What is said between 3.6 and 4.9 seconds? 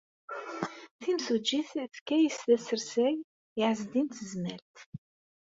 Ɛezdin n Tezmalt.